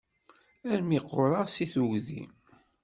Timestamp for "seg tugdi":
1.49-2.23